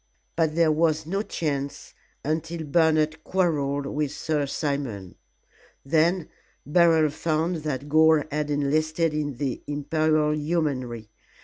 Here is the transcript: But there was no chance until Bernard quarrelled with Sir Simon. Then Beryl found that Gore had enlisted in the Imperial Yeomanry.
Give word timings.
But 0.35 0.55
there 0.55 0.71
was 0.71 1.05
no 1.05 1.21
chance 1.21 1.93
until 2.25 2.63
Bernard 2.63 3.23
quarrelled 3.23 3.85
with 3.85 4.11
Sir 4.11 4.47
Simon. 4.47 5.13
Then 5.85 6.27
Beryl 6.65 7.11
found 7.11 7.57
that 7.57 7.87
Gore 7.87 8.25
had 8.31 8.49
enlisted 8.49 9.13
in 9.13 9.35
the 9.37 9.61
Imperial 9.67 10.33
Yeomanry. 10.33 11.11